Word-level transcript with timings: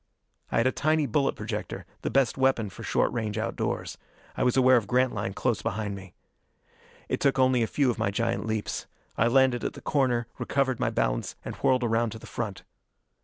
I 0.51 0.57
had 0.57 0.65
a 0.65 0.71
tiny 0.71 1.05
bullet 1.05 1.35
projector, 1.35 1.85
the 2.01 2.09
best 2.09 2.35
weapon 2.35 2.71
for 2.71 2.81
short 2.81 3.13
range 3.13 3.37
outdoors. 3.37 3.99
I 4.35 4.41
was 4.41 4.57
aware 4.57 4.75
of 4.77 4.87
Grantline 4.87 5.35
close 5.35 5.61
behind 5.61 5.95
me. 5.95 6.15
It 7.07 7.19
took 7.19 7.37
only 7.37 7.61
a 7.61 7.67
few 7.67 7.91
of 7.91 7.99
my 7.99 8.09
giant 8.09 8.47
leaps. 8.47 8.87
I 9.15 9.27
landed 9.27 9.63
at 9.63 9.73
the 9.73 9.79
corner, 9.81 10.25
recovered 10.39 10.79
my 10.79 10.89
balance, 10.89 11.35
and 11.45 11.53
whirled 11.57 11.83
around 11.83 12.13
to 12.13 12.17
the 12.17 12.25
front. 12.25 12.63